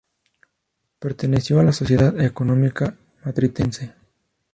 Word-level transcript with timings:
Perteneció 0.97 1.59
a 1.59 1.63
la 1.63 1.73
Sociedad 1.73 2.19
Económica 2.19 2.95
Matritense. 3.23 3.93